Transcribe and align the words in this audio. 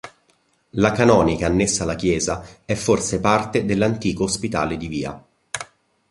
La 0.71 0.93
canonica 0.93 1.45
annessa 1.45 1.83
alla 1.83 1.93
chiesa 1.93 2.43
è 2.65 2.73
forse 2.73 3.19
parte 3.19 3.65
dell'antico 3.65 4.23
ospitale 4.23 4.75
di 4.75 4.87
via. 4.87 5.23